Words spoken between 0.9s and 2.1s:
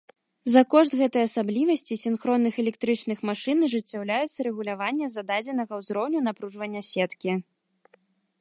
гэтай асаблівасці